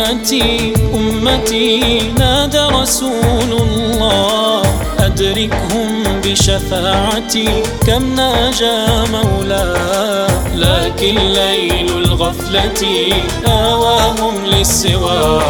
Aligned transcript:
أمتي 0.00 0.74
أمتي 0.94 2.00
نادى 2.18 2.58
رسول 2.58 3.50
الله. 3.52 4.62
أدركهم 4.98 6.02
بشفاعتي 6.24 7.48
كم 7.86 8.14
ناجى 8.14 8.78
مولاه 9.12 10.56
لكن 10.56 11.14
ليل 11.14 11.88
الغفلة 11.96 12.82
آواهم 13.46 14.44
للسوى. 14.44 15.42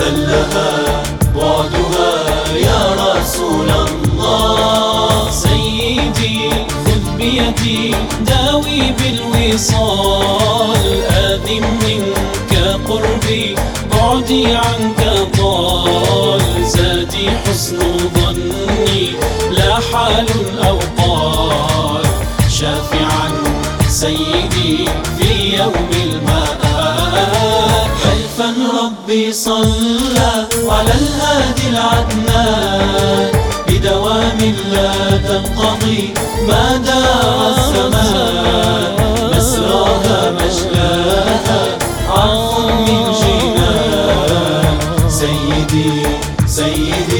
ذلها 0.00 1.02
بعدها 1.36 2.12
يا 2.56 2.82
رسول 2.98 3.70
الله. 3.70 5.30
سيدي 5.30 6.50
خذ 6.84 7.04
بيدي 7.18 7.94
داوي 8.26 8.82
بالوصال. 8.98 10.84
آذم 11.10 11.64
منك 11.82 12.11
قربي 12.92 13.54
بعدي 13.90 14.46
عنك 14.46 15.00
طال 15.38 16.42
زادي 16.64 17.30
حسن 17.30 17.78
ظني. 18.14 19.12
لا 19.50 19.74
حال 19.74 20.26
أو 20.68 20.78
قال 20.98 22.04
شافعا 22.50 23.30
سيدي 23.88 24.88
في 25.18 25.56
يوم 25.56 25.90
المآب 26.04 26.60
حلفا 28.04 28.54
ربي 28.82 29.32
صلى 29.32 30.46
على 30.68 30.92
الهادي 30.92 31.68
العدنان؟ 31.68 33.32
بدوام 33.68 34.54
لا 34.72 35.16
تنقضي. 35.16 36.14
سيدي 46.52 47.11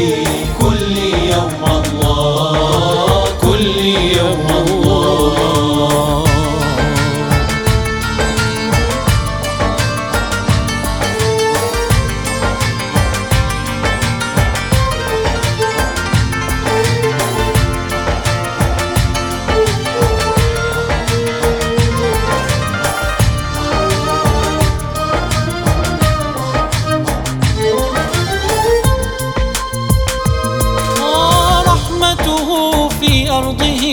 في 33.02 33.30
أرضه 33.30 33.84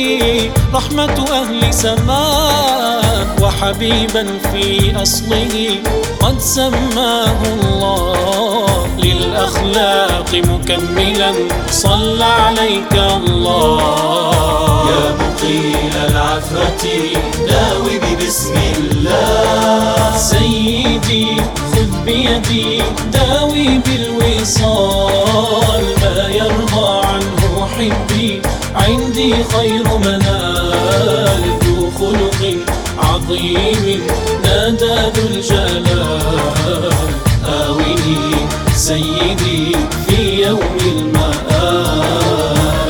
رحمة 0.73 1.25
أهل 1.31 1.73
سماه 1.73 3.25
وحبيبا 3.41 4.27
في 4.51 4.93
أصله. 5.01 5.75
قد 6.21 6.39
سماه 6.39 7.39
الله 7.53 8.87
للأخلاق 8.97 10.31
مكملا. 10.33 11.33
صلى 11.71 12.25
عليك 12.25 12.93
الله. 12.93 13.81
يا 14.91 15.05
مقيل 15.21 15.93
العثرة 16.09 16.85
داوي 17.47 17.95
ببسم 18.03 18.55
الله. 18.77 20.17
سيدي 20.17 21.27
خذ 21.73 21.91
بيدي 22.05 22.81
داوي 23.13 23.69
بالوصال. 23.85 25.49
ما 26.01 26.27
يرضى 26.27 26.89
عنه 27.07 27.38
حبي 27.75 28.29
عندي 28.75 29.31
خير 29.53 29.87
منال 30.05 31.43
ذو 31.63 31.77
خلق 31.99 32.41
عظيم 32.97 33.85
نادى 34.43 34.97
ذو 35.15 35.23
الجلال. 35.31 36.93
آوني 37.45 38.17
سيدي 38.75 39.63
في 40.07 40.19
يوم 40.45 40.77
المآب 40.85 42.09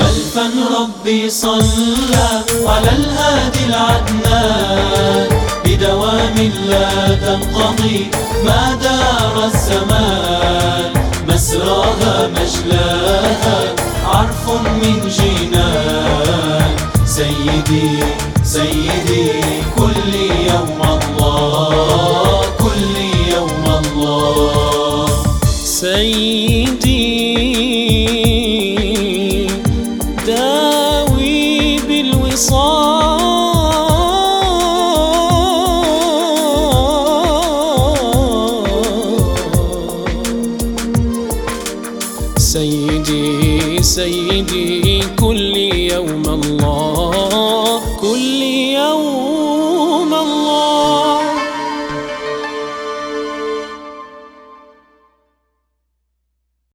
ألفا 0.02 0.46
ربي 0.80 1.22
صلى 1.30 2.30
على 2.68 2.90
الهادي 3.00 3.64
العدنان. 3.70 5.30
بدوام 5.66 6.38
لا 6.70 6.90
تنقضي 7.24 8.02
ما 8.46 8.64
دار 8.84 9.36
الزمان. 9.46 10.92
مسراها 11.28 12.16
مجلاها 12.36 13.09
سيدي 42.50 43.84
سيدي 43.84 45.02
كل 45.20 45.56
يوم 45.94 46.24
الله 46.26 47.82
كل 48.02 48.42
يوم 48.74 49.59